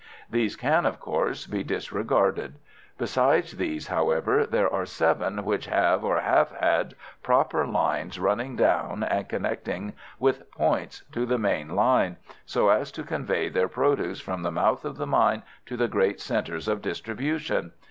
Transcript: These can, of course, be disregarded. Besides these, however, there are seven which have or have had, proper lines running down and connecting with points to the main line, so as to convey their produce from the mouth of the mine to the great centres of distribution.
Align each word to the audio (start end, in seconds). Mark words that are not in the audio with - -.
These 0.31 0.55
can, 0.55 0.87
of 0.87 0.99
course, 0.99 1.45
be 1.45 1.63
disregarded. 1.63 2.55
Besides 2.97 3.51
these, 3.57 3.85
however, 3.89 4.47
there 4.47 4.67
are 4.67 4.83
seven 4.83 5.45
which 5.45 5.67
have 5.67 6.03
or 6.03 6.19
have 6.21 6.49
had, 6.53 6.95
proper 7.21 7.67
lines 7.67 8.19
running 8.19 8.55
down 8.55 9.03
and 9.03 9.29
connecting 9.29 9.93
with 10.17 10.49
points 10.49 11.03
to 11.11 11.27
the 11.27 11.37
main 11.37 11.75
line, 11.75 12.17
so 12.47 12.69
as 12.69 12.91
to 12.93 13.03
convey 13.03 13.47
their 13.47 13.67
produce 13.67 14.19
from 14.19 14.41
the 14.41 14.49
mouth 14.51 14.85
of 14.85 14.97
the 14.97 15.05
mine 15.05 15.43
to 15.67 15.77
the 15.77 15.87
great 15.87 16.19
centres 16.19 16.67
of 16.67 16.81
distribution. 16.81 17.71